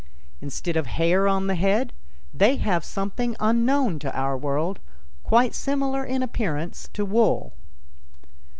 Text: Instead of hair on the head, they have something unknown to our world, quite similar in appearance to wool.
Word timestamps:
Instead 0.41 0.75
of 0.75 0.87
hair 0.87 1.27
on 1.27 1.45
the 1.45 1.53
head, 1.53 1.93
they 2.33 2.55
have 2.57 2.83
something 2.83 3.35
unknown 3.39 3.99
to 3.99 4.11
our 4.17 4.35
world, 4.35 4.79
quite 5.23 5.53
similar 5.53 6.03
in 6.03 6.23
appearance 6.23 6.89
to 6.93 7.05
wool. 7.05 7.53